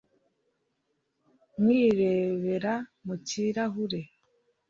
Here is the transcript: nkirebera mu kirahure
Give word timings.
nkirebera 1.61 2.73
mu 3.05 3.15
kirahure 3.27 4.01